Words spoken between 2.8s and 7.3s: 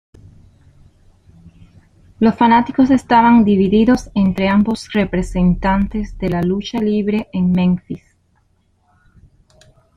estaban divididos entre ambos representantes de la lucha libre